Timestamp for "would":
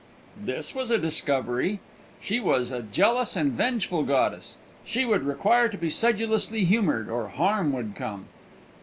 5.05-5.21, 7.73-7.93